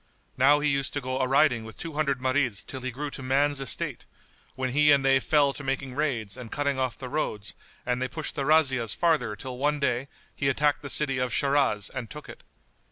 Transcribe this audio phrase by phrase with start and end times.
[0.35, 3.21] Now he used to go a riding with two hundred Marids till he grew to
[3.21, 4.07] man's estate,
[4.55, 7.53] when he and they fell to making raids and cutting off the roads
[7.85, 11.91] and they pushed their razzias farther till one day he attacked the city of Shiraz
[11.93, 12.41] and took it.